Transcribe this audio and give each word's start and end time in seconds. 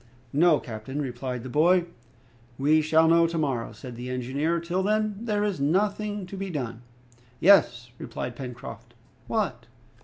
"No, 0.33 0.59
captain," 0.59 0.99
replied 0.99 1.43
the 1.43 1.47
boy. 1.49 1.85
"We 2.57 2.81
shall 2.81 3.07
know 3.07 3.27
to 3.27 3.37
morrow," 3.37 3.71
said 3.71 3.95
the 3.95 4.09
engineer; 4.09 4.59
"till 4.59 4.81
then, 4.81 5.15
there 5.21 5.43
is 5.43 5.59
nothing 5.61 6.25
to 6.25 6.35
be 6.35 6.49
done." 6.49 6.81
"Yes," 7.39 7.91
replied 7.99 8.35
Pencroft. 8.35 8.95
"What?" 9.27 9.67